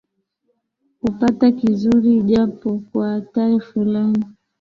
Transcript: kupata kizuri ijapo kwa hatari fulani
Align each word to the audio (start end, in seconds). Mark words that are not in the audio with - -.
kupata 1.01 1.51
kizuri 1.51 2.13
ijapo 2.17 2.81
kwa 2.91 3.09
hatari 3.09 3.59
fulani 3.59 4.25